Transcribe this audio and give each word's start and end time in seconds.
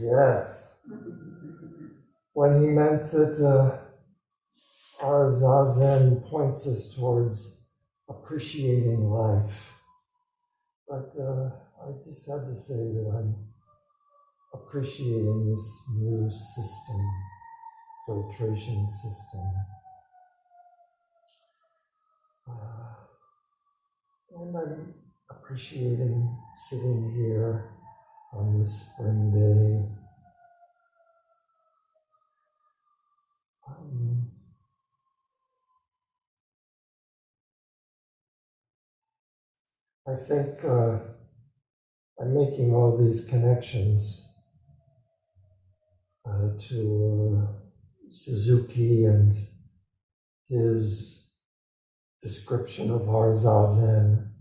Yes. 0.00 0.74
When 2.32 2.60
he 2.60 2.68
meant 2.68 3.10
that 3.12 3.38
uh, 3.40 5.04
our 5.04 5.30
Zazen 5.30 6.28
points 6.28 6.66
us 6.66 6.94
towards 6.94 7.60
appreciating 8.08 9.10
life. 9.10 9.74
But 10.88 11.12
uh, 11.18 11.50
I 11.82 11.92
just 12.04 12.28
had 12.30 12.46
to 12.46 12.54
say 12.54 12.76
that 12.76 13.12
I'm 13.14 13.34
appreciating 14.54 15.50
this 15.50 15.84
new 15.94 16.30
system, 16.30 17.10
filtration 18.06 18.86
system. 18.86 19.52
Uh, 22.48 22.94
and 24.36 24.56
I'm 24.56 24.94
appreciating 25.30 26.38
sitting 26.68 27.12
here 27.16 27.75
on 28.36 28.58
this 28.58 28.92
spring 28.92 29.32
day. 29.32 29.88
Um, 33.68 34.30
I 40.06 40.14
think 40.14 40.64
uh, 40.64 40.98
I'm 42.20 42.34
making 42.34 42.72
all 42.72 42.96
these 42.96 43.26
connections 43.26 44.28
uh, 46.28 46.50
to 46.68 47.42
uh, 47.42 47.52
Suzuki 48.08 49.04
and 49.04 49.34
his 50.48 51.30
description 52.22 52.90
of 52.90 53.08
our 53.08 53.32
Zazen 53.32 54.35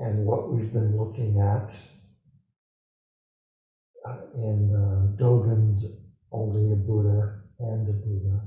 and 0.00 0.24
what 0.24 0.50
we've 0.50 0.72
been 0.72 0.96
looking 0.96 1.38
at 1.38 1.76
uh, 4.08 4.16
in 4.34 4.74
uh, 4.74 5.22
Dogen's 5.22 6.00
Only 6.32 6.72
a 6.72 6.76
Buddha 6.76 7.42
and 7.58 7.88
a 7.88 7.92
Buddha, 7.92 8.40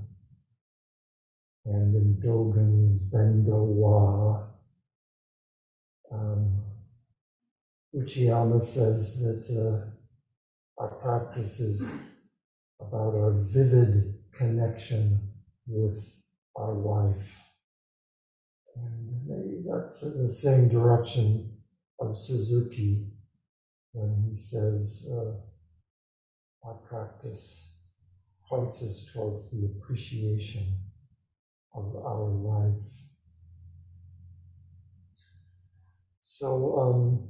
and 1.66 1.96
in 1.96 2.20
Dogen's 2.26 3.12
Bendo 3.12 3.64
Wa. 3.66 4.48
Um, 6.12 6.64
Uchiyama 7.96 8.62
says 8.62 9.20
that 9.20 9.46
uh, 9.56 10.82
our 10.82 10.96
practice 10.96 11.60
is 11.60 11.94
about 12.82 13.14
our 13.14 13.34
vivid 13.34 14.16
connection 14.36 15.20
with 15.68 16.18
our 16.56 16.74
life. 16.74 17.53
And 18.76 19.66
that's 19.66 20.04
in 20.04 20.24
the 20.24 20.30
same 20.30 20.70
direction 20.70 21.58
of 22.00 22.18
Suzuki 22.18 23.08
when 23.92 24.28
he 24.30 24.36
says 24.36 25.10
uh, 25.12 26.68
our 26.68 26.76
practice 26.76 27.76
points 28.48 28.82
us 28.84 29.10
towards 29.14 29.50
the 29.52 29.66
appreciation 29.66 30.80
of 31.76 31.96
our 31.96 32.30
life. 32.30 32.82
So, 36.22 36.80
um, 36.80 37.30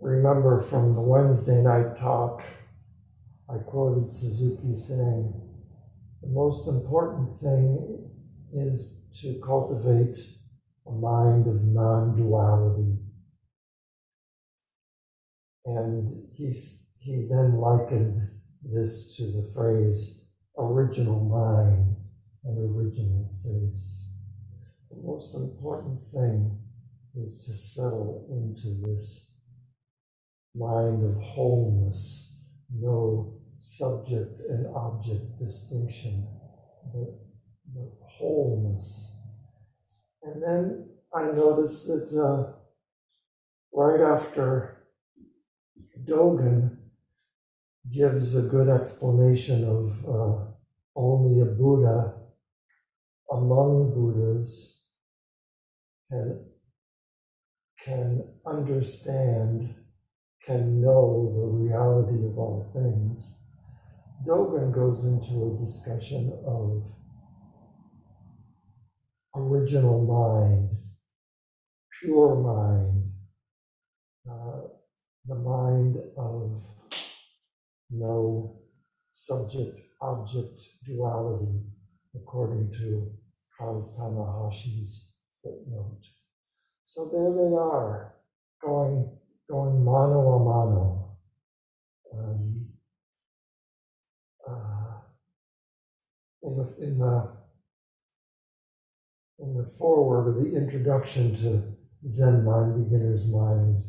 remember 0.00 0.58
from 0.58 0.94
the 0.94 1.00
Wednesday 1.00 1.62
night 1.62 1.96
talk, 1.96 2.42
I 3.48 3.58
quoted 3.58 4.10
Suzuki 4.10 4.74
saying, 4.74 5.32
the 6.22 6.28
most 6.28 6.66
important 6.68 7.38
thing 7.38 8.10
is 8.54 9.03
to 9.20 9.40
cultivate 9.44 10.16
a 10.86 10.90
mind 10.90 11.46
of 11.46 11.62
non 11.62 12.16
duality. 12.16 12.98
And 15.66 16.26
he, 16.34 16.52
he 16.98 17.26
then 17.30 17.56
likened 17.56 18.28
this 18.62 19.16
to 19.16 19.24
the 19.24 19.50
phrase 19.54 20.24
original 20.58 21.20
mind 21.20 21.96
and 22.44 22.76
original 22.76 23.30
face. 23.42 24.12
The 24.90 24.96
most 25.02 25.34
important 25.34 26.00
thing 26.12 26.58
is 27.16 27.44
to 27.46 27.54
settle 27.54 28.26
into 28.30 28.80
this 28.86 29.36
mind 30.54 31.04
of 31.04 31.20
wholeness, 31.22 32.36
no 32.72 33.40
subject 33.56 34.40
and 34.48 34.66
object 34.74 35.38
distinction, 35.38 36.26
but, 36.92 37.08
but 37.74 38.03
wholeness. 38.18 39.10
And 40.22 40.42
then 40.42 40.88
I 41.14 41.24
noticed 41.24 41.86
that 41.86 42.10
uh, 42.18 42.52
right 43.72 44.00
after 44.00 44.84
Dogen 46.06 46.76
gives 47.90 48.34
a 48.34 48.42
good 48.42 48.68
explanation 48.68 49.64
of 49.64 50.04
uh, 50.08 50.44
only 50.96 51.40
a 51.40 51.44
Buddha 51.44 52.14
among 53.30 53.92
Buddhas 53.94 54.80
can, 56.10 56.44
can 57.84 58.24
understand, 58.46 59.74
can 60.44 60.80
know 60.80 61.32
the 61.34 61.46
reality 61.46 62.26
of 62.26 62.38
all 62.38 62.70
things. 62.72 63.38
Dogen 64.26 64.72
goes 64.72 65.04
into 65.04 65.54
a 65.54 65.64
discussion 65.64 66.32
of 66.46 66.84
original 69.36 70.04
mind, 70.04 70.70
pure 72.00 72.36
mind, 72.36 73.10
uh, 74.30 74.68
the 75.26 75.34
mind 75.34 75.96
of 76.16 76.62
no 77.90 78.60
subject 79.10 79.80
object 80.00 80.60
duality, 80.84 81.60
according 82.14 82.70
to 82.72 83.10
Kaz 83.58 83.96
Tanahashi's 83.98 85.10
footnote. 85.42 86.04
So 86.84 87.08
there 87.12 87.32
they 87.32 87.56
are, 87.56 88.14
going, 88.62 89.10
going 89.48 89.84
mano 89.84 90.20
a 90.20 90.38
mano. 90.44 91.16
Um, 92.12 92.66
uh, 94.48 94.98
in 96.42 96.56
the, 96.56 96.84
in 96.84 96.98
the 96.98 97.43
in 99.44 99.56
the 99.58 99.66
foreword 99.66 100.28
of 100.28 100.42
the 100.42 100.56
introduction 100.56 101.34
to 101.36 101.62
Zen 102.06 102.44
Mind, 102.44 102.84
Beginner's 102.84 103.30
Mind, 103.30 103.84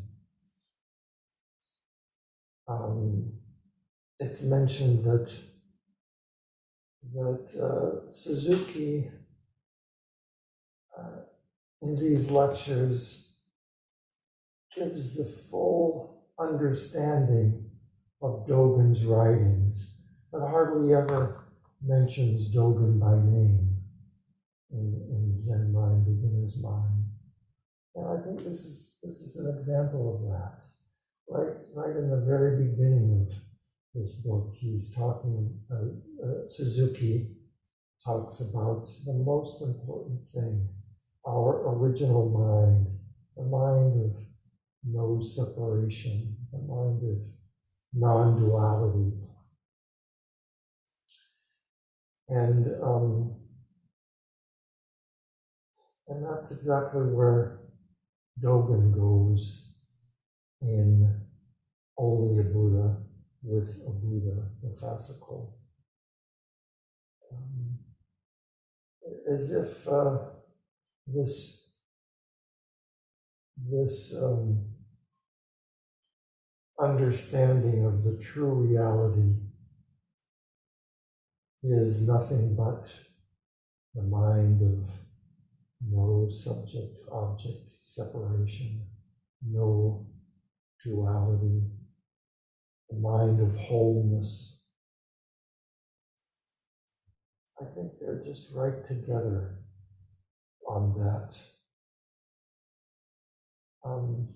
um, 2.67 3.31
it's 4.19 4.43
mentioned 4.43 5.03
that 5.05 5.33
that 7.13 7.47
uh, 7.61 8.09
Suzuki 8.09 9.11
uh, 10.97 11.21
in 11.81 11.95
these 11.95 12.31
lectures 12.31 13.33
gives 14.75 15.16
the 15.16 15.23
full 15.23 16.25
understanding 16.39 17.69
of 18.22 18.47
Dogen's 18.47 19.05
writings, 19.05 19.97
but 20.31 20.41
hardly 20.41 20.93
ever 20.93 21.45
mentions 21.81 22.53
Dogen 22.53 22.99
by 22.99 23.13
name 23.13 23.75
in, 24.72 25.08
in 25.09 25.34
Zen 25.34 25.74
Mind, 25.74 26.06
Beginner's 26.06 26.59
Mind. 26.62 27.06
And 27.96 28.08
I 28.08 28.22
think 28.24 28.44
this 28.44 28.66
is 28.66 29.00
this 29.02 29.22
is 29.22 29.38
an 29.38 29.56
example 29.58 30.16
of 30.16 30.22
that. 30.31 30.62
Right, 31.28 31.58
right 31.74 31.96
in 31.96 32.09
the 32.09 32.26
very 32.26 32.68
beginning 32.68 33.26
of 33.26 33.34
this 33.94 34.22
book, 34.22 34.53
he's 34.53 34.94
talking. 34.94 35.59
Uh, 35.72 36.26
uh, 36.26 36.48
Suzuki 36.48 37.30
talks 38.06 38.42
about 38.42 38.88
the 39.06 39.14
most 39.14 39.62
important 39.62 40.26
thing: 40.26 40.68
our 41.26 41.76
original 41.76 42.30
mind, 42.30 42.88
the 43.38 43.44
mind 43.44 44.06
of 44.06 44.16
no 44.84 45.22
separation, 45.22 46.35
the 46.52 46.59
mind 46.59 47.02
of 47.03 47.22
non-duality, 47.94 49.14
and 52.28 52.68
um, 52.84 53.35
and 56.07 56.25
that's 56.25 56.52
exactly 56.52 57.02
where 57.02 57.59
Dogen 58.41 58.93
goes 58.93 59.73
in 60.61 61.22
Only 61.97 62.40
a 62.40 62.43
Buddha 62.43 62.97
with 63.41 63.81
a 63.87 63.91
Buddha, 63.91 64.49
the 64.61 64.69
fascicle. 64.69 65.53
Um, 67.31 67.79
as 69.31 69.52
if 69.52 69.87
uh, 69.87 70.17
this 71.07 71.69
this 73.58 74.16
um, 74.22 74.66
understanding 76.79 77.85
of 77.85 78.03
the 78.03 78.17
true 78.22 78.53
reality 78.53 79.34
is 81.63 82.08
nothing 82.08 82.55
but 82.55 82.93
the 83.96 84.03
mind 84.03 84.61
of 84.61 84.90
no 85.90 86.28
subject 86.29 86.97
object 87.11 87.64
separation. 87.82 88.82
no 89.47 90.08
duality, 90.84 91.61
the 92.90 92.97
mind 92.97 93.40
of 93.41 93.55
wholeness. 93.55 94.64
I 97.59 97.66
think 97.66 97.93
they're 97.99 98.23
just 98.23 98.53
right 98.53 98.84
together 98.84 99.59
on 100.67 100.93
that. 100.97 101.37
Um, 103.84 104.28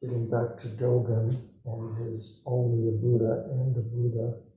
getting 0.00 0.30
back 0.30 0.56
to 0.58 0.68
Dogen 0.68 1.36
and 1.64 2.10
his 2.10 2.42
only 2.46 2.88
a 2.88 2.92
Buddha 2.92 3.44
and 3.50 3.76
a 3.76 3.80
Buddha. 3.80 4.49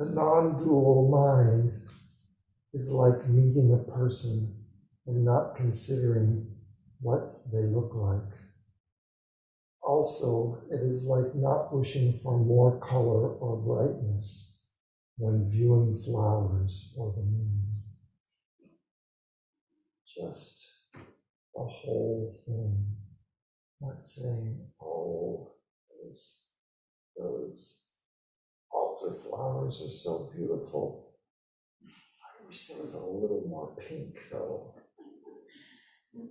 The 0.00 0.06
non 0.06 0.64
dual 0.64 1.08
mind 1.10 1.72
is 2.72 2.90
like 2.90 3.28
meeting 3.28 3.74
a 3.74 3.92
person 3.92 4.54
and 5.06 5.24
not 5.26 5.56
considering 5.56 6.46
what 7.00 7.42
they 7.52 7.64
look 7.64 7.94
like. 7.94 8.39
Also, 9.90 10.62
it 10.70 10.80
is 10.82 11.02
like 11.02 11.34
not 11.34 11.74
wishing 11.74 12.16
for 12.22 12.38
more 12.38 12.78
color 12.78 13.34
or 13.42 13.56
brightness 13.56 14.60
when 15.16 15.48
viewing 15.48 15.96
flowers 15.96 16.94
or 16.96 17.12
the 17.16 17.22
moon. 17.22 17.74
Just 20.06 20.64
the 21.52 21.64
whole 21.64 22.32
thing. 22.46 22.86
Not 23.80 24.04
saying, 24.04 24.60
oh, 24.80 25.54
those, 25.90 26.42
those 27.16 27.86
altar 28.70 29.16
flowers 29.16 29.82
are 29.84 29.90
so 29.90 30.30
beautiful. 30.32 31.16
I 31.84 32.46
wish 32.46 32.68
there 32.68 32.78
was 32.78 32.94
a 32.94 32.98
little 32.98 33.44
more 33.48 33.74
pink 33.74 34.14
though. 34.30 34.72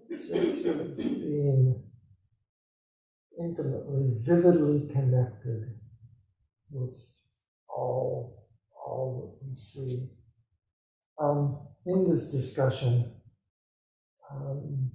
Just 0.10 0.64
sort 0.64 0.80
of 0.80 0.98
being 0.98 1.89
intimately, 3.40 4.18
vividly 4.20 4.90
connected 4.92 5.76
with 6.70 7.08
all, 7.70 8.48
all 8.86 9.38
that 9.40 9.48
we 9.48 9.56
see. 9.56 10.10
Um, 11.20 11.68
in 11.86 12.10
this 12.10 12.32
discussion, 12.32 13.14
um, 14.30 14.92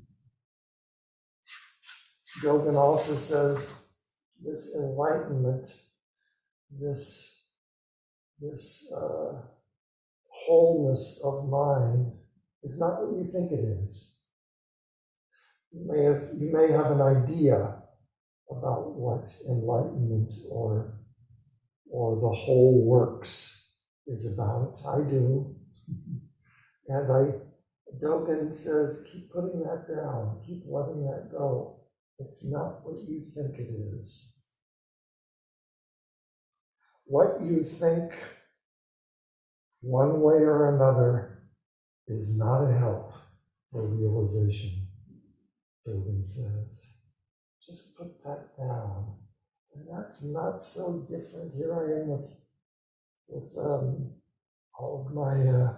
also 2.77 3.17
says 3.17 3.89
this 4.43 4.75
enlightenment, 4.77 5.73
this, 6.71 7.45
this 8.41 8.93
uh, 8.95 9.41
wholeness 10.29 11.21
of 11.25 11.49
mind 11.49 12.13
is 12.63 12.79
not 12.79 13.01
what 13.01 13.17
you 13.17 13.31
think 13.31 13.53
it 13.53 13.65
is. 13.83 14.19
You 15.73 15.87
may 15.91 16.05
have, 16.05 16.31
you 16.39 16.53
may 16.53 16.71
have 16.71 16.91
an 16.93 17.01
idea 17.01 17.84
about 18.51 18.95
what 18.95 19.33
enlightenment 19.49 20.33
or, 20.49 21.01
or 21.91 22.21
the 22.21 22.37
whole 22.37 22.85
works 22.85 23.73
is 24.07 24.33
about. 24.33 24.77
I 24.87 24.99
do. 25.09 25.55
And 26.89 27.13
I, 27.13 27.33
Dogen 28.03 28.55
says, 28.55 29.09
keep 29.11 29.33
putting 29.33 29.63
that 29.63 29.87
down, 29.89 30.41
keep 30.47 30.65
letting 30.67 31.05
that 31.05 31.31
go. 31.31 31.81
It's 32.19 32.51
not 32.51 32.85
what 32.85 33.09
you 33.09 33.23
think 33.35 33.59
it 33.59 33.69
is. 33.99 34.37
What 37.07 37.41
you 37.43 37.65
think, 37.65 38.13
one 39.81 40.21
way 40.21 40.37
or 40.37 40.75
another, 40.75 41.43
is 42.07 42.37
not 42.39 42.65
a 42.65 42.79
help 42.79 43.13
for 43.71 43.87
realization, 43.89 44.89
Dogen 45.87 46.25
says. 46.25 46.94
Just 47.67 47.97
put 47.97 48.23
that 48.25 48.57
down. 48.59 49.15
And 49.75 49.87
that's 49.91 50.23
not 50.23 50.61
so 50.61 51.07
different. 51.09 51.55
Here 51.57 51.73
I 51.75 52.01
am 52.01 52.09
with, 52.09 52.37
with 53.29 53.51
um, 53.59 54.13
all 54.79 55.07
of 55.07 55.15
my 55.15 55.49
uh, 55.49 55.75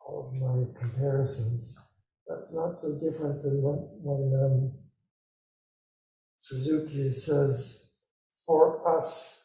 all 0.00 0.28
of 0.28 0.34
my 0.34 0.80
comparisons. 0.80 1.78
That's 2.26 2.54
not 2.54 2.78
so 2.78 2.98
different 2.98 3.42
than 3.42 3.62
when, 3.62 3.88
when 4.02 4.44
um, 4.44 4.72
Suzuki 6.38 7.10
says, 7.10 7.90
for 8.46 8.96
us, 8.98 9.44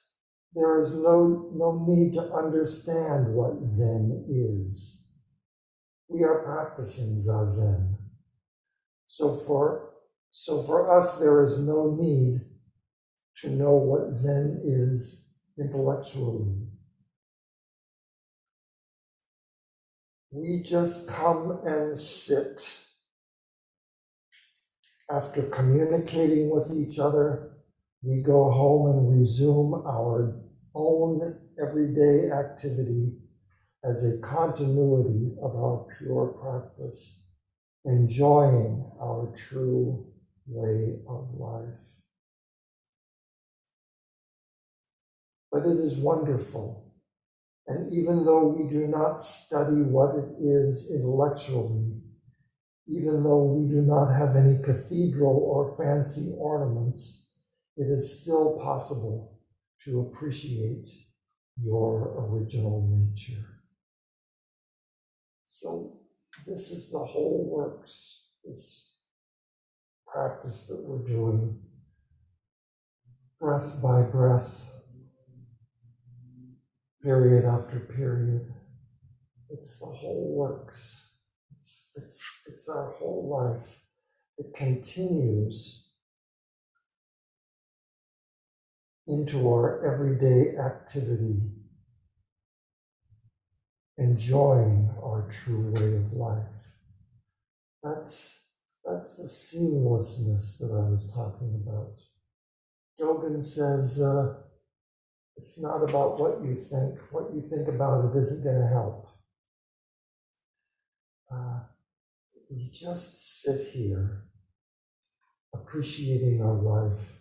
there 0.53 0.79
is 0.79 0.95
no, 0.95 1.51
no 1.53 1.85
need 1.87 2.13
to 2.13 2.33
understand 2.33 3.33
what 3.33 3.63
Zen 3.63 4.25
is. 4.27 5.05
We 6.07 6.23
are 6.23 6.43
practicing 6.43 7.17
Zazen. 7.17 7.97
So 9.05 9.35
for, 9.35 9.86
so 10.39 10.61
for 10.61 10.95
us, 10.95 11.17
there 11.17 11.41
is 11.41 11.57
no 11.57 11.97
need 11.99 12.41
to 13.41 13.49
know 13.49 13.71
what 13.71 14.11
Zen 14.11 14.61
is 14.63 15.29
intellectually. 15.57 16.53
We 20.31 20.61
just 20.61 21.09
come 21.09 21.59
and 21.65 21.97
sit 21.97 22.77
after 25.11 25.41
communicating 25.41 26.51
with 26.51 26.71
each 26.71 26.99
other. 26.99 27.57
We 28.03 28.21
go 28.21 28.51
home 28.51 28.91
and 28.91 29.19
resume 29.19 29.73
our 29.87 30.39
own 30.75 31.35
everyday 31.59 32.29
activity 32.29 33.13
as 33.83 34.05
a 34.05 34.21
continuity 34.21 35.31
of 35.41 35.55
our 35.55 35.87
pure 35.97 36.27
practice, 36.39 37.23
enjoying 37.85 38.85
our 39.01 39.33
true 39.35 40.05
way 40.47 40.95
of 41.07 41.29
life. 41.37 41.79
But 45.51 45.65
it 45.65 45.79
is 45.79 45.95
wonderful 45.95 46.87
and 47.67 47.93
even 47.93 48.23
though 48.23 48.47
we 48.47 48.69
do 48.69 48.87
not 48.87 49.21
study 49.21 49.81
what 49.81 50.15
it 50.15 50.41
is 50.41 50.89
intellectually, 50.89 51.99
even 52.87 53.23
though 53.23 53.43
we 53.43 53.67
do 53.69 53.81
not 53.81 54.09
have 54.13 54.37
any 54.37 54.57
cathedral 54.63 55.35
or 55.35 55.75
fancy 55.75 56.33
ornaments, 56.37 57.27
it 57.75 57.87
is 57.91 58.21
still 58.21 58.57
possible 58.63 59.37
to 59.83 59.99
appreciate 59.99 60.87
your 61.61 62.29
original 62.29 62.87
nature. 62.89 63.45
So, 65.43 65.99
this 66.45 66.71
is 66.71 66.89
the 66.89 66.99
whole 66.99 67.49
works, 67.49 68.29
this 68.45 68.86
practice 70.11 70.67
that 70.67 70.83
we're 70.83 71.07
doing, 71.07 71.59
breath 73.39 73.81
by 73.81 74.01
breath 74.01 74.71
period 77.03 77.45
after 77.45 77.79
period. 77.79 78.53
It's 79.49 79.79
the 79.79 79.85
whole 79.85 80.35
works. 80.35 81.11
It's, 81.55 81.91
it's, 81.95 82.23
it's 82.47 82.67
our 82.67 82.91
whole 82.91 83.29
life. 83.29 83.79
It 84.37 84.53
continues 84.55 85.91
into 89.07 89.47
our 89.49 89.85
everyday 89.85 90.57
activity, 90.57 91.39
enjoying 93.97 94.89
our 95.01 95.29
true 95.31 95.71
way 95.71 95.95
of 95.95 96.11
life. 96.11 96.73
That's, 97.81 98.46
that's 98.87 99.15
the 99.15 99.23
seamlessness 99.23 100.59
that 100.59 100.71
I 100.71 100.89
was 100.89 101.11
talking 101.13 101.61
about. 101.61 101.99
Dogen 102.99 103.43
says, 103.43 104.01
uh, 104.01 104.35
it's 105.35 105.59
not 105.59 105.83
about 105.83 106.19
what 106.19 106.43
you 106.43 106.55
think. 106.55 106.97
What 107.11 107.33
you 107.33 107.41
think 107.41 107.67
about 107.67 108.05
it 108.05 108.17
isn't 108.17 108.43
going 108.43 108.61
to 108.61 108.67
help. 108.67 109.07
Uh, 111.31 111.59
we 112.49 112.69
just 112.73 113.41
sit 113.43 113.67
here 113.73 114.23
appreciating 115.53 116.41
our 116.41 116.53
life, 116.53 117.19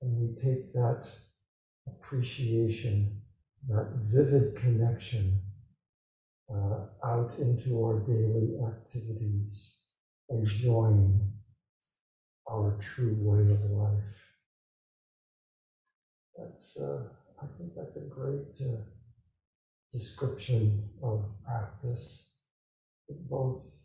and 0.00 0.16
we 0.18 0.34
take 0.34 0.72
that 0.72 1.08
appreciation, 1.86 3.22
that 3.68 3.88
vivid 4.02 4.56
connection 4.56 5.40
uh, 6.52 6.86
out 7.04 7.34
into 7.38 7.82
our 7.84 8.00
daily 8.00 8.58
activities, 8.66 9.81
enjoying 10.30 11.32
our 12.50 12.78
true 12.80 13.16
way 13.18 13.52
of 13.52 13.70
life. 13.70 14.18
That's 16.36 16.78
uh, 16.80 17.04
I 17.42 17.46
think 17.58 17.72
that's 17.76 17.96
a 17.96 18.08
great, 18.08 18.54
uh, 18.60 18.82
description 19.92 20.88
of 21.02 21.28
practice 21.44 22.34
that 23.08 23.28
both 23.28 23.80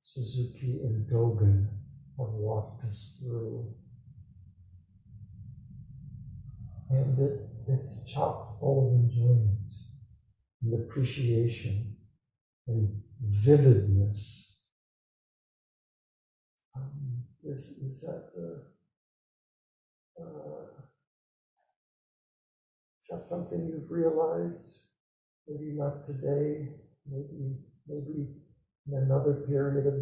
Suzuki 0.00 0.80
and 0.82 1.06
Dogen 1.10 1.66
have 2.18 2.32
walked 2.32 2.84
us 2.84 3.20
through. 3.22 3.74
And 6.88 7.18
it, 7.18 7.46
it's 7.68 8.10
chock 8.10 8.58
full 8.58 8.88
of 8.88 8.94
enjoyment 9.04 9.68
and 10.62 10.82
appreciation 10.82 11.96
and 12.66 13.02
vividness. 13.22 14.49
Um, 16.76 17.24
is, 17.44 17.78
is 17.82 18.00
that 18.02 18.30
uh, 18.36 20.22
uh, 20.22 20.66
is 23.00 23.06
that 23.10 23.24
something 23.24 23.66
you've 23.66 23.90
realized? 23.90 24.80
Maybe 25.48 25.72
not 25.76 26.06
today, 26.06 26.68
maybe 27.06 27.56
maybe 27.88 28.28
in 28.86 28.94
another 28.94 29.44
period 29.48 29.86
of 29.86 29.94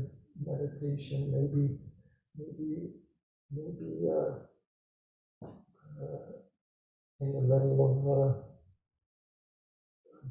meditation, 0.44 1.30
maybe 1.32 1.78
maybe 2.36 2.92
maybe 3.50 4.08
uh, 4.10 4.48
uh, 5.42 6.32
in 7.20 7.32
the 7.32 7.40
middle 7.40 7.78
of 7.86 7.94
uh, 8.18 8.34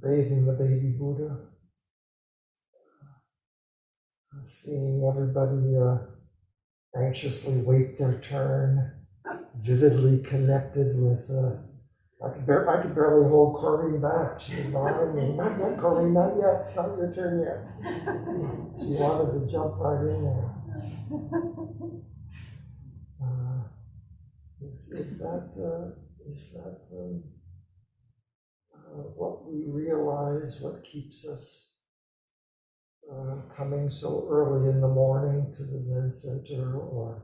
bathing 0.01 0.45
the 0.45 0.53
baby 0.53 0.95
Buddha, 0.97 1.49
uh, 4.33 4.43
seeing 4.43 5.03
everybody 5.09 5.75
uh, 5.77 6.16
anxiously 6.97 7.61
wait 7.61 7.97
their 7.97 8.19
turn, 8.19 8.91
vividly 9.59 10.21
connected 10.23 10.97
with. 10.97 11.29
Uh, 11.29 11.57
I 12.25 12.29
could, 12.33 12.47
bar- 12.47 12.67
I 12.67 12.81
could 12.81 12.95
barely 12.95 13.29
hold 13.29 13.57
Corrine 13.57 14.01
back. 14.01 14.39
She 14.39 14.55
was 14.55 14.65
behind 14.67 15.13
me. 15.15 15.35
Not 15.35 15.59
yet, 15.59 15.77
Corrine, 15.77 16.13
not 16.13 16.35
yet. 16.35 16.61
It's 16.61 16.75
not 16.75 16.97
your 16.97 17.13
turn 17.13 17.45
yet. 17.45 17.59
She 18.79 18.93
wanted 18.93 19.39
to 19.39 19.51
jump 19.51 19.75
right 19.79 20.01
in 20.01 20.23
there. 20.23 20.53
Uh, 23.21 23.63
is, 24.61 24.87
is 24.89 25.17
that, 25.19 25.49
uh, 25.57 26.29
is 26.29 26.51
that 26.53 26.81
um, 26.97 27.23
uh, 28.73 29.01
what 29.15 29.45
we 29.47 29.65
realize, 29.67 30.59
what 30.61 30.83
keeps 30.83 31.27
us 31.27 31.66
uh, 33.11 33.55
coming 33.55 33.89
so 33.89 34.27
early 34.29 34.69
in 34.69 34.81
the 34.81 34.87
morning 34.87 35.53
to 35.55 35.63
the 35.63 35.81
Zen 35.81 36.11
Center 36.11 36.77
or 36.77 37.23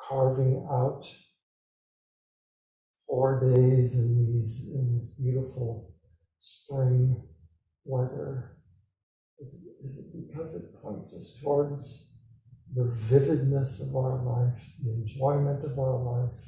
carving 0.00 0.66
out 0.70 1.04
four 3.06 3.40
days 3.40 3.94
in 3.94 4.16
these 4.16 4.70
in 4.72 4.94
this 4.94 5.06
beautiful 5.08 5.92
spring 6.38 7.22
weather? 7.84 8.56
Is 9.38 9.54
it, 9.54 9.60
is 9.86 9.98
it 9.98 10.06
because 10.12 10.54
it 10.54 10.82
points 10.82 11.14
us 11.14 11.38
towards 11.42 12.10
the 12.74 12.84
vividness 12.84 13.80
of 13.80 13.96
our 13.96 14.22
life, 14.22 14.62
the 14.82 14.92
enjoyment 14.92 15.64
of 15.64 15.78
our 15.78 15.98
life, 15.98 16.40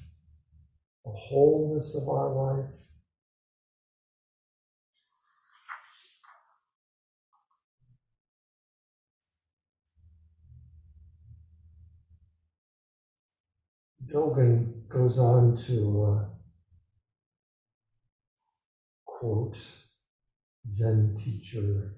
the 1.05 1.11
wholeness 1.11 1.97
of 1.97 2.09
our 2.09 2.33
life? 2.33 2.75
Dogen 14.13 14.87
goes 14.89 15.19
on 15.19 15.57
to 15.57 16.05
uh, 16.05 16.25
quote 19.07 19.57
Zen 20.67 21.15
teacher 21.17 21.97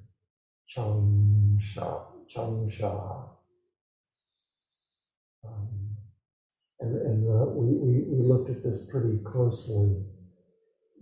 Chang 0.69 1.59
Sha. 1.61 2.03
Chang 2.29 2.71
Sha. 2.71 3.25
Um, 5.45 5.97
and 6.81 6.97
and 7.03 7.29
uh, 7.29 7.47
we, 7.47 7.77
we, 7.77 8.05
we 8.09 8.23
looked 8.23 8.49
at 8.49 8.63
this 8.63 8.89
pretty 8.91 9.19
closely 9.25 10.05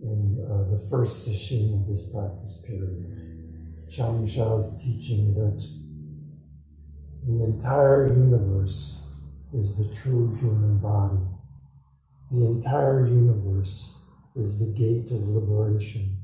in 0.01 0.45
uh, 0.49 0.71
the 0.71 0.87
first 0.89 1.25
session 1.25 1.75
of 1.75 1.87
this 1.87 2.11
practice 2.11 2.59
period. 2.65 3.77
Chang 3.95 4.25
Sha's 4.27 4.81
teaching 4.83 5.35
that 5.35 5.63
the 7.27 7.43
entire 7.43 8.07
universe 8.07 9.02
is 9.53 9.77
the 9.77 9.93
true 9.93 10.35
human 10.35 10.79
body. 10.79 11.21
The 12.31 12.45
entire 12.45 13.05
universe 13.05 13.95
is 14.35 14.57
the 14.57 14.73
gate 14.73 15.11
of 15.11 15.27
liberation. 15.27 16.17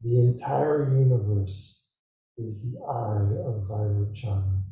The 0.00 0.18
entire 0.18 0.96
universe 0.98 1.84
is 2.38 2.62
the 2.62 2.80
eye 2.88 3.20
of 3.46 3.68
Vairocana. 3.68 4.62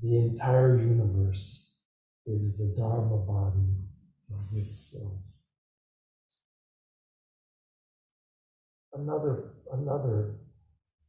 The 0.00 0.16
entire 0.16 0.78
universe 0.78 1.72
is 2.24 2.56
the 2.56 2.72
Dharma 2.76 3.18
body 3.18 3.74
of 4.30 4.38
this 4.52 4.92
self. 4.92 5.22
Another, 8.92 9.54
another 9.72 10.36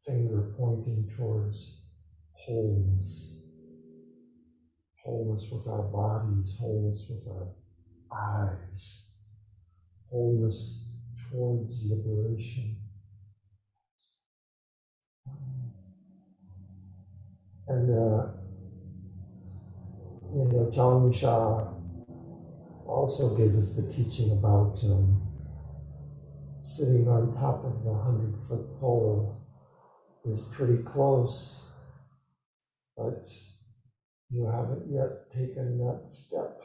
finger 0.04 0.56
pointing 0.58 1.12
towards 1.16 1.84
wholeness 2.34 3.35
wholeness 5.06 5.50
with 5.52 5.68
our 5.68 5.84
bodies, 5.84 6.58
wholeness 6.60 7.08
with 7.10 7.28
our 7.32 7.48
eyes, 8.12 9.12
wholeness 10.10 10.88
towards 11.30 11.86
liberation. 11.86 12.78
And, 17.68 17.90
uh, 17.90 18.28
you 20.34 20.46
know, 20.52 20.72
Chang 20.74 21.14
Sha 21.14 21.72
also 22.88 23.36
gave 23.38 23.56
us 23.56 23.76
the 23.76 23.88
teaching 23.92 24.32
about 24.32 24.80
um, 24.86 25.22
sitting 26.62 27.08
on 27.08 27.32
top 27.32 27.64
of 27.64 27.84
the 27.84 27.94
hundred 27.94 28.40
foot 28.40 28.80
pole 28.80 29.40
is 30.26 30.42
pretty 30.56 30.82
close, 30.84 31.64
but 32.98 33.28
you 34.30 34.46
haven't 34.46 34.92
yet 34.92 35.32
taken 35.32 35.78
that 35.78 36.10
step, 36.10 36.62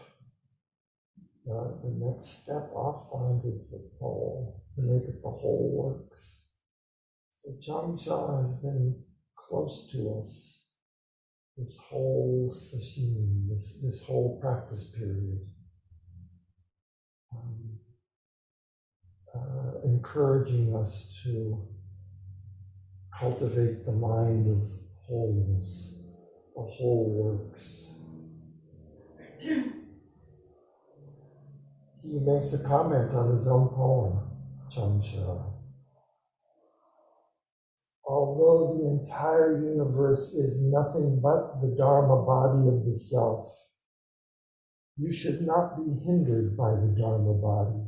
uh, 1.51 1.69
the 1.83 1.93
next 1.99 2.43
step 2.43 2.71
off 2.73 3.11
the 3.11 3.19
hundred 3.19 3.61
foot 3.63 3.99
pole 3.99 4.63
to 4.75 4.83
make 4.83 5.03
it 5.05 5.23
the 5.23 5.29
whole 5.29 5.71
works. 5.73 6.47
So 7.31 7.51
Chang 7.61 7.99
Sha 7.99 8.41
has 8.41 8.55
been 8.55 9.03
close 9.37 9.91
to 9.93 10.19
us 10.19 10.69
this 11.57 11.79
whole 11.79 12.49
session, 12.51 13.49
this, 13.51 13.81
this 13.83 14.05
whole 14.05 14.39
practice 14.41 14.95
period. 14.97 15.41
Um, 17.33 17.79
uh, 19.35 19.81
encouraging 19.85 20.75
us 20.75 21.21
to 21.23 21.69
cultivate 23.17 23.85
the 23.85 23.93
mind 23.93 24.49
of 24.49 24.67
wholeness 25.07 26.00
the 26.61 26.71
whole 26.73 27.09
works. 27.09 27.95
He 32.03 32.19
makes 32.19 32.53
a 32.53 32.63
comment 32.67 33.13
on 33.13 33.33
his 33.33 33.47
own 33.47 33.69
poem, 33.69 34.21
Changsha. 34.71 35.55
Although 38.07 38.77
the 38.77 38.85
entire 38.89 39.63
universe 39.65 40.35
is 40.35 40.71
nothing 40.71 41.21
but 41.23 41.61
the 41.63 41.75
Dharma 41.79 42.25
body 42.27 42.69
of 42.69 42.85
the 42.85 42.95
self, 42.95 43.47
you 44.97 45.13
should 45.13 45.43
not 45.43 45.77
be 45.79 46.05
hindered 46.05 46.57
by 46.57 46.73
the 46.73 46.95
Dharma 46.99 47.35
body. 47.35 47.87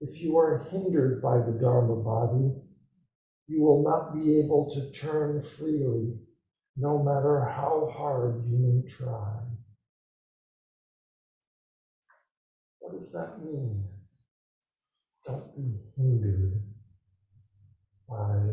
If 0.00 0.20
you 0.20 0.36
are 0.38 0.68
hindered 0.70 1.20
by 1.20 1.38
the 1.38 1.58
Dharma 1.60 1.96
body, 1.96 2.54
you 3.48 3.62
will 3.62 3.82
not 3.82 4.14
be 4.14 4.38
able 4.38 4.70
to 4.74 4.92
turn 4.92 5.42
freely 5.42 6.18
no 6.78 7.02
matter 7.02 7.40
how 7.44 7.92
hard 7.96 8.44
you 8.46 8.56
may 8.56 8.88
try. 8.88 9.40
What 12.78 12.94
does 12.94 13.10
that 13.12 13.40
mean? 13.44 13.84
Don't 15.26 15.56
be 15.56 15.74
hindered 15.96 16.62
by 18.08 18.52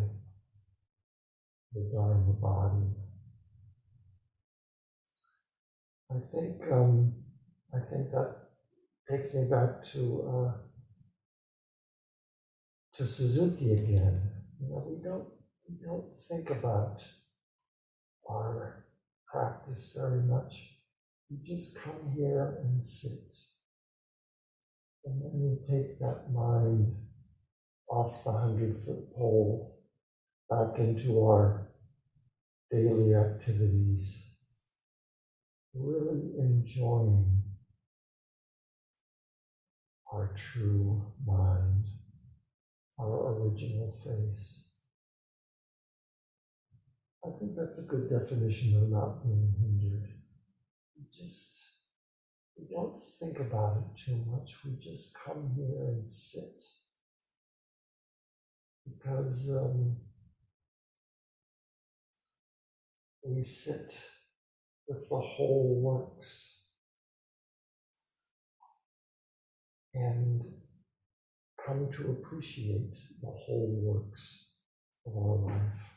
the 1.74 1.90
Dharma 1.94 2.34
body. 2.34 2.96
I 6.10 6.20
think 6.20 6.62
um, 6.72 7.14
I 7.74 7.80
think 7.80 8.10
that 8.12 8.36
takes 9.08 9.36
me 9.36 9.46
back 9.46 9.84
to 9.94 10.02
uh, 10.34 10.52
to 12.94 13.06
Suzuki 13.06 13.72
again. 13.74 14.32
You 14.60 14.70
know, 14.70 14.84
we 14.88 15.02
don't 15.04 15.28
we 15.70 15.76
don't 15.86 16.18
think 16.28 16.50
about 16.50 17.02
our 18.30 18.86
practice 19.26 19.96
very 19.98 20.24
much. 20.24 20.78
You 21.30 21.38
just 21.44 21.80
come 21.80 22.14
here 22.16 22.60
and 22.62 22.84
sit. 22.84 23.36
And 25.06 25.22
then 25.22 25.40
you 25.40 25.60
take 25.70 26.00
that 26.00 26.32
mind 26.34 26.96
off 27.88 28.24
the 28.24 28.32
hundred 28.32 28.76
foot 28.76 29.14
pole 29.16 29.80
back 30.50 30.80
into 30.80 31.24
our 31.24 31.70
daily 32.72 33.14
activities, 33.14 34.32
really 35.74 36.34
enjoying 36.40 37.44
our 40.12 40.36
true 40.36 41.14
mind, 41.26 41.86
our 43.00 43.34
original 43.34 43.92
face. 43.92 44.65
I 47.26 47.40
think 47.40 47.56
that's 47.56 47.80
a 47.80 47.88
good 47.88 48.08
definition 48.08 48.78
of 48.78 48.90
not 48.90 49.24
being 49.24 49.52
hindered. 49.60 50.10
We 50.96 51.06
just, 51.12 51.60
we 52.56 52.68
don't 52.70 53.02
think 53.20 53.40
about 53.40 53.78
it 53.78 54.00
too 54.06 54.24
much. 54.28 54.58
We 54.64 54.78
just 54.80 55.18
come 55.18 55.50
here 55.56 55.88
and 55.88 56.08
sit. 56.08 56.62
Because 58.88 59.50
um, 59.50 59.98
we 63.24 63.42
sit 63.42 63.92
with 64.88 65.10
the 65.10 65.20
whole 65.20 65.82
works 65.82 66.60
and 69.96 70.44
come 71.66 71.90
to 71.92 72.12
appreciate 72.12 72.94
the 73.22 73.32
whole 73.32 73.82
works 73.82 74.50
of 75.08 75.18
our 75.18 75.38
life. 75.38 75.95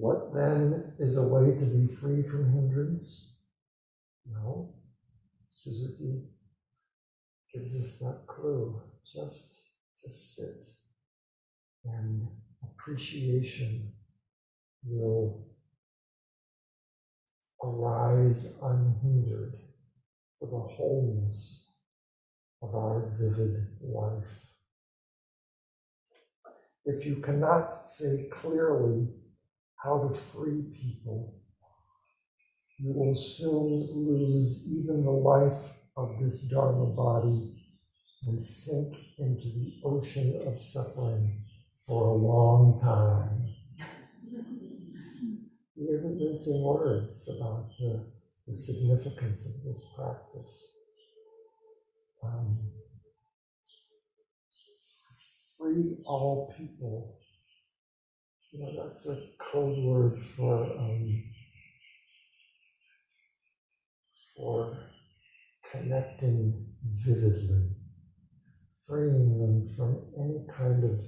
What 0.00 0.32
then 0.32 0.94
is 0.98 1.18
a 1.18 1.28
way 1.28 1.50
to 1.58 1.66
be 1.66 1.86
free 1.86 2.22
from 2.22 2.54
hindrance? 2.54 3.36
Well, 4.24 4.74
Suzuki 5.50 6.22
gives 7.52 7.76
us 7.76 7.98
that 7.98 8.22
clue 8.26 8.80
just 9.04 9.60
to 10.02 10.10
sit 10.10 10.64
and 11.84 12.28
appreciation 12.62 13.92
will 14.86 15.44
arise 17.62 18.56
unhindered 18.62 19.58
for 20.38 20.46
the 20.46 20.74
wholeness 20.76 21.74
of 22.62 22.74
our 22.74 23.12
vivid 23.20 23.66
life. 23.82 24.46
If 26.86 27.04
you 27.04 27.16
cannot 27.16 27.86
say 27.86 28.30
clearly 28.32 29.08
how 29.82 29.98
to 29.98 30.14
free 30.14 30.62
people, 30.74 31.34
you 32.78 32.92
will 32.92 33.14
soon 33.14 33.88
lose 33.92 34.66
even 34.68 35.04
the 35.04 35.10
life 35.10 35.76
of 35.96 36.18
this 36.20 36.48
Dharma 36.48 36.86
body 36.86 37.56
and 38.26 38.42
sink 38.42 38.94
into 39.18 39.44
the 39.44 39.80
ocean 39.84 40.42
of 40.46 40.62
suffering 40.62 41.44
for 41.86 42.08
a 42.08 42.14
long 42.14 42.78
time. 42.80 43.54
He 45.74 45.84
isn't 45.84 46.18
mincing 46.18 46.62
words 46.62 47.28
about 47.38 47.72
uh, 47.82 48.00
the 48.46 48.54
significance 48.54 49.46
of 49.46 49.64
this 49.64 49.86
practice. 49.96 50.76
Um, 52.22 52.58
free 55.56 55.96
all 56.04 56.54
people. 56.56 57.19
You 58.52 58.64
know, 58.64 58.88
that's 58.88 59.08
a 59.08 59.16
code 59.52 59.78
word 59.78 60.20
for 60.20 60.64
um, 60.64 61.22
for 64.36 64.76
connecting 65.70 66.66
vividly, 66.84 67.70
freeing 68.86 69.38
them 69.38 69.62
from 69.76 70.02
any 70.18 70.44
kind 70.56 70.82
of 70.82 71.04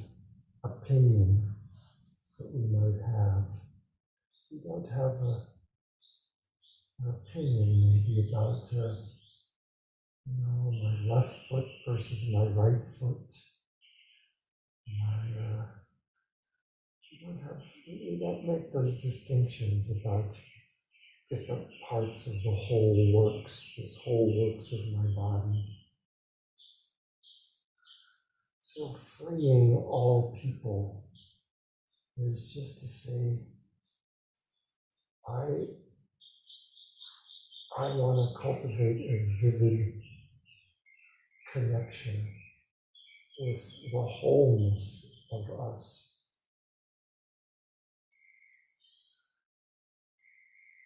opinion 0.62 1.52
that 2.38 2.48
we 2.54 2.62
might 2.70 3.02
have. 3.04 3.48
We 4.52 4.60
don't 4.62 4.88
have 4.88 5.16
a, 5.26 5.46
an 7.00 7.08
opinion 7.10 7.80
maybe 7.80 8.30
about, 8.30 8.62
uh, 8.72 8.94
you 10.26 10.46
know, 10.46 10.70
my 10.70 11.14
left 11.14 11.48
foot 11.48 11.64
versus 11.88 12.30
my 12.32 12.44
right 12.44 12.86
foot. 13.00 13.34
My, 14.86 15.42
uh, 15.42 15.81
have, 17.44 17.62
we 17.86 18.18
don't 18.20 18.46
make 18.46 18.72
those 18.72 19.02
distinctions 19.02 19.90
about 19.90 20.34
different 21.30 21.68
parts 21.88 22.26
of 22.26 22.34
the 22.42 22.54
whole 22.54 23.12
works, 23.14 23.74
this 23.76 23.98
whole 24.04 24.54
works 24.54 24.72
of 24.72 24.80
my 24.92 25.08
body. 25.14 25.78
So 28.60 28.94
freeing 28.94 29.76
all 29.76 30.38
people 30.40 31.04
is 32.18 32.52
just 32.52 32.80
to 32.80 32.86
say, 32.86 33.38
I, 35.28 35.46
I 37.78 37.86
want 37.94 38.34
to 38.34 38.42
cultivate 38.42 39.00
a 39.00 39.36
vivid 39.40 40.02
connection 41.52 42.28
with 43.38 43.62
the 43.92 44.02
wholeness 44.02 45.06
of 45.32 45.72
us. 45.72 46.11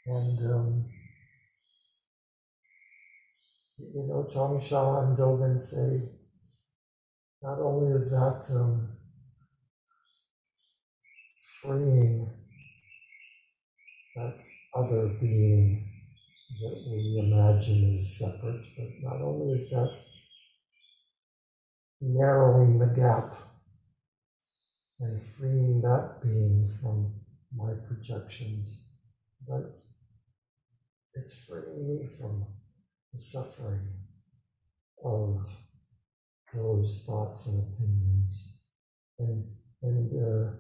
And, 0.09 0.39
um, 0.53 0.85
you 3.79 4.07
know, 4.07 4.29
Changsha 4.33 5.03
and 5.03 5.19
Dogen 5.19 5.61
say, 5.61 6.11
not 7.43 7.59
only 7.59 7.97
is 7.97 8.11
that 8.11 8.45
um, 8.55 8.97
freeing 11.61 12.31
that 14.15 14.35
other 14.75 15.09
being 15.21 15.91
that 16.61 16.85
we 16.91 17.23
imagine 17.27 17.93
is 17.93 18.19
separate, 18.19 18.65
but 18.77 18.89
not 19.03 19.21
only 19.21 19.55
is 19.55 19.69
that 19.71 19.91
narrowing 22.01 22.79
the 22.79 22.87
gap 22.87 23.35
and 25.01 25.23
freeing 25.23 25.81
that 25.83 26.21
being 26.23 26.71
from 26.81 27.13
my 27.55 27.73
projections, 27.87 28.85
but 29.47 29.77
it's 31.17 31.45
freeing 31.45 31.89
me 31.89 32.07
from 32.07 32.45
the 33.13 33.19
suffering 33.19 33.89
of 35.05 35.49
those 36.55 37.05
thoughts 37.07 37.47
and 37.47 37.63
opinions 37.63 38.55
and, 39.19 39.45
and 39.83 40.13
uh, 40.13 40.51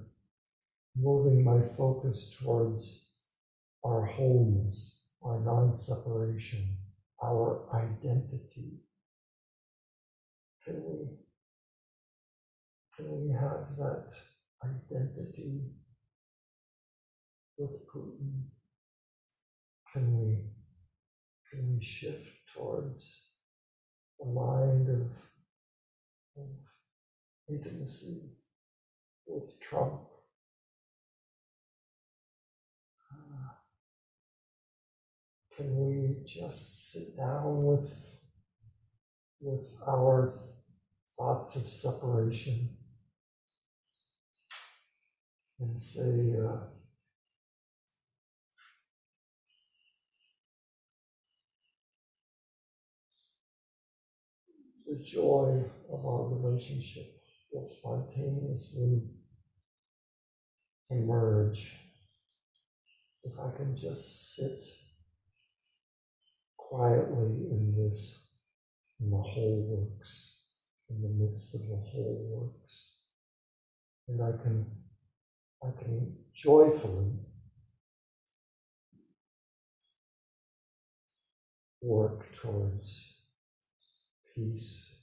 moving 0.96 1.44
my 1.44 1.60
focus 1.76 2.34
towards 2.40 3.10
our 3.84 4.06
wholeness, 4.06 5.02
our 5.22 5.40
non 5.40 5.74
separation, 5.74 6.76
our 7.22 7.66
identity. 7.74 8.80
Can 10.64 10.82
we, 10.84 11.06
can 12.96 13.20
we 13.20 13.32
have 13.32 13.76
that 13.78 14.12
identity 14.64 15.60
with 17.58 17.86
Putin? 17.88 18.55
Can 19.96 20.20
we, 20.20 20.36
can 21.50 21.74
we 21.74 21.82
shift 21.82 22.30
towards 22.54 23.28
a 24.20 24.26
mind 24.26 24.90
of, 24.90 25.10
of 26.36 26.50
intimacy 27.48 28.24
with 29.26 29.58
Trump? 29.58 30.02
Ah. 33.10 33.56
Can 35.56 35.74
we 35.78 36.16
just 36.26 36.92
sit 36.92 37.16
down 37.16 37.64
with, 37.64 38.20
with 39.40 39.78
our 39.88 40.30
thoughts 41.16 41.56
of 41.56 41.66
separation 41.70 42.68
and 45.58 45.80
say, 45.80 46.34
uh, 46.38 46.75
the 54.86 55.02
joy 55.04 55.64
of 55.92 56.06
our 56.06 56.28
relationship 56.28 57.06
will 57.52 57.64
spontaneously 57.64 59.02
emerge 60.90 61.76
if 63.24 63.32
I 63.38 63.50
can 63.56 63.76
just 63.76 64.36
sit 64.36 64.64
quietly 66.56 67.48
in 67.50 67.74
this, 67.76 68.28
in 69.00 69.10
the 69.10 69.16
whole 69.16 69.90
works, 69.90 70.42
in 70.88 71.02
the 71.02 71.08
midst 71.08 71.54
of 71.54 71.62
the 71.62 71.76
whole 71.76 72.54
works. 72.64 72.98
And 74.08 74.22
I 74.22 74.30
can, 74.40 74.66
I 75.62 75.70
can 75.82 76.16
joyfully 76.32 77.14
work 81.82 82.26
towards 82.40 83.15
peace, 84.36 84.96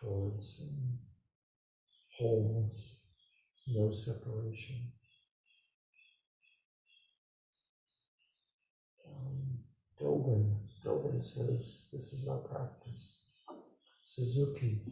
towards 0.00 0.62
um, 0.68 0.98
wholeness, 2.18 3.00
no 3.68 3.90
separation. 3.90 4.92
Um, 9.08 9.58
Dogen, 10.00 11.24
says 11.24 11.88
this 11.92 12.12
is 12.12 12.28
our 12.28 12.38
practice. 12.38 13.30
Suzuki, 14.02 14.82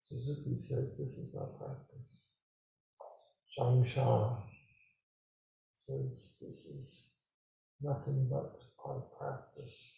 Suzuki 0.00 0.56
says 0.56 0.96
this 0.96 1.18
is 1.18 1.36
our 1.36 1.46
practice. 1.46 2.30
Zhang 3.56 3.86
Sha 3.86 4.36
says 5.72 6.36
this 6.40 6.66
is 6.66 7.12
nothing 7.82 8.28
but 8.30 8.56
our 8.84 9.02
practice. 9.18 9.94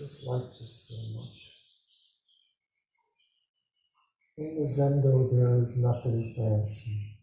Just 0.00 0.26
like 0.26 0.50
this 0.58 0.88
so 0.88 0.96
much. 1.14 1.58
In 4.38 4.54
the 4.54 4.66
Zendo, 4.66 5.30
there 5.30 5.60
is 5.60 5.76
nothing 5.76 6.34
fancy. 6.34 7.18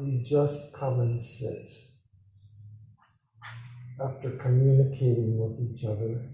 We 0.00 0.24
just 0.24 0.74
come 0.74 0.98
and 1.00 1.22
sit. 1.22 1.70
After 4.04 4.30
communicating 4.32 5.38
with 5.38 5.60
each 5.60 5.84
other, 5.84 6.28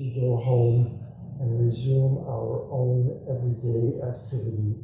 we 0.00 0.12
go 0.20 0.38
home 0.38 1.06
and 1.40 1.64
resume 1.64 2.18
our 2.26 2.68
own 2.72 3.24
everyday 3.30 4.02
activity 4.02 4.74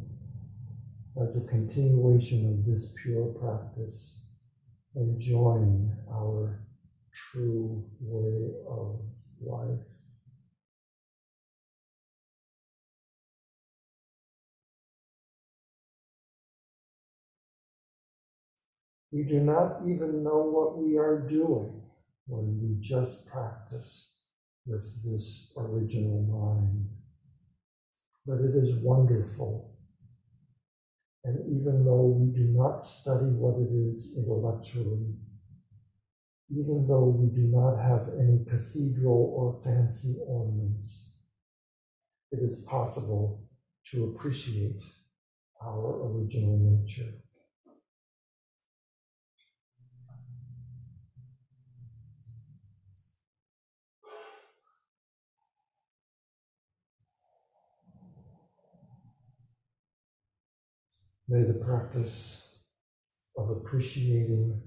as 1.21 1.45
a 1.45 1.49
continuation 1.49 2.49
of 2.49 2.65
this 2.65 2.95
pure 3.03 3.27
practice 3.35 4.22
enjoying 4.95 5.97
our 6.11 6.65
true 7.13 7.85
way 8.01 8.51
of 8.69 9.01
life. 9.41 9.87
We 19.11 19.25
do 19.25 19.41
not 19.41 19.83
even 19.87 20.23
know 20.25 20.39
what 20.39 20.79
we 20.79 20.97
are 20.97 21.21
doing 21.29 21.83
when 22.27 22.59
we 22.63 22.81
just 22.81 23.29
practice 23.29 24.17
with 24.67 25.05
this 25.05 25.53
original 25.57 26.23
mind. 26.23 26.89
But 28.27 28.41
it 28.41 28.55
is 28.57 28.77
wonderful 28.77 29.72
and 31.25 31.39
even 31.57 31.85
though 31.85 32.19
we 32.19 32.33
do 32.33 32.49
not 32.49 32.85
study 32.85 33.27
what 33.27 33.55
it 33.61 33.73
is 33.89 34.15
intellectually, 34.17 35.15
even 36.51 36.87
though 36.89 37.17
we 37.17 37.29
do 37.35 37.47
not 37.47 37.77
have 37.77 38.09
any 38.19 38.45
cathedral 38.45 39.33
or 39.37 39.55
fancy 39.63 40.17
ornaments, 40.27 41.13
it 42.33 42.41
is 42.43 42.65
possible 42.69 43.49
to 43.91 44.05
appreciate 44.07 44.83
our 45.65 46.09
original 46.11 46.59
nature. 46.59 47.22
May 61.29 61.43
the 61.45 61.55
practice 61.55 62.47
of 63.39 63.51
appreciating 63.51 64.61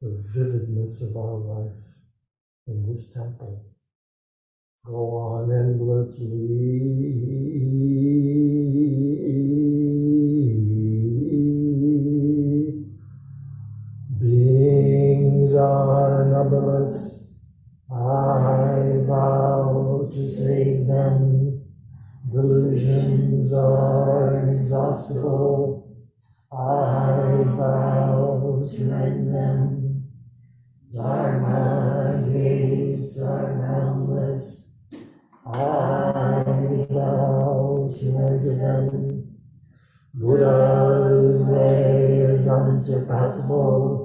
the 0.00 0.22
vividness 0.34 1.02
of 1.02 1.16
our 1.16 1.36
life 1.36 1.82
in 2.66 2.84
this 2.88 3.12
temple 3.12 3.64
go 4.84 4.94
on 4.94 5.52
endlessly. 5.52 6.28
Delusions 22.72 23.52
are 23.52 24.48
inexhaustible. 24.48 25.94
I 26.50 27.44
vow 27.44 28.66
to 28.70 28.80
end 28.80 29.34
them. 29.34 30.04
Dharma 30.94 32.30
gates 32.32 33.20
are 33.20 33.58
boundless. 33.58 34.70
I 35.44 36.44
vow 36.88 37.90
to 38.00 38.06
enter 38.06 38.56
them. 38.56 39.36
Buddha's 40.14 41.42
way 41.42 42.20
is 42.20 42.48
unsurpassable. 42.48 44.01